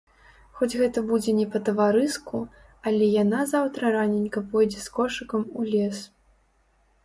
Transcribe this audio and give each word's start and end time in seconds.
Хоць 0.61 0.69
гэта 0.79 1.03
будзе 1.09 1.35
не 1.39 1.45
па-таварыску, 1.55 2.41
але 2.91 3.11
яна 3.23 3.43
заўтра 3.53 3.93
раненька 3.99 4.47
пойдзе 4.55 4.79
з 4.89 4.99
кошыкам 4.99 5.41
у 5.61 5.71
лес. 5.73 6.05